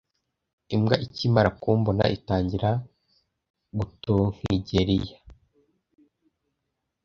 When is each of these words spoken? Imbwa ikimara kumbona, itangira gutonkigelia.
Imbwa 0.75 0.95
ikimara 1.05 1.49
kumbona, 1.61 2.03
itangira 2.17 2.69
gutonkigelia. 3.77 5.17